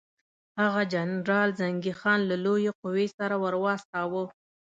هغه 0.61 0.81
جنرال 0.93 1.49
زنګي 1.59 1.93
خان 1.99 2.19
له 2.29 2.35
لویې 2.45 2.71
قوې 2.81 3.07
سره 3.17 3.35
ورواستاوه. 3.43 4.23